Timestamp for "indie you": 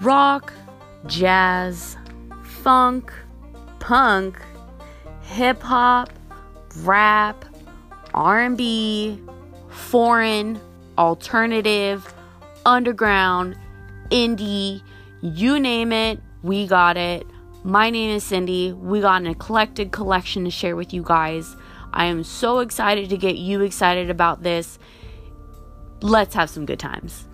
14.10-15.58